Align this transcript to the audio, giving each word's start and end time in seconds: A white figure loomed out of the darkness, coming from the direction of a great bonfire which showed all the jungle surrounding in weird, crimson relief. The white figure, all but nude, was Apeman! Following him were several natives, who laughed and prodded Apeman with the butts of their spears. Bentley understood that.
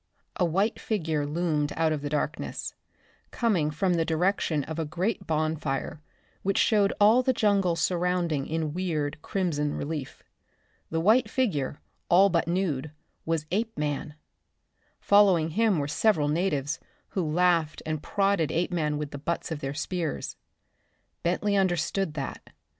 A 0.37 0.45
white 0.45 0.79
figure 0.79 1.27
loomed 1.27 1.73
out 1.75 1.91
of 1.91 2.01
the 2.01 2.09
darkness, 2.09 2.73
coming 3.29 3.69
from 3.69 3.93
the 3.93 4.03
direction 4.03 4.63
of 4.63 4.79
a 4.79 4.83
great 4.83 5.27
bonfire 5.27 6.01
which 6.41 6.57
showed 6.57 6.91
all 6.99 7.21
the 7.21 7.33
jungle 7.33 7.75
surrounding 7.75 8.47
in 8.47 8.73
weird, 8.73 9.21
crimson 9.21 9.75
relief. 9.75 10.23
The 10.89 10.99
white 10.99 11.29
figure, 11.29 11.81
all 12.09 12.29
but 12.29 12.47
nude, 12.47 12.89
was 13.27 13.45
Apeman! 13.51 14.15
Following 14.99 15.49
him 15.51 15.77
were 15.77 15.87
several 15.87 16.29
natives, 16.29 16.79
who 17.09 17.21
laughed 17.23 17.83
and 17.85 18.01
prodded 18.01 18.51
Apeman 18.51 18.97
with 18.97 19.11
the 19.11 19.19
butts 19.19 19.51
of 19.51 19.59
their 19.59 19.75
spears. 19.75 20.35
Bentley 21.21 21.55
understood 21.55 22.15
that. 22.15 22.49